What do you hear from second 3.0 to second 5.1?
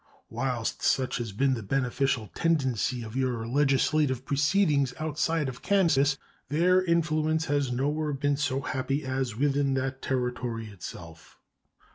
of your legislative proceedings